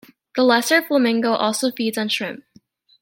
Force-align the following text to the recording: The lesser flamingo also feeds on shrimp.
The 0.35 0.41
lesser 0.41 0.81
flamingo 0.81 1.31
also 1.35 1.69
feeds 1.69 1.95
on 1.95 2.09
shrimp. 2.09 2.43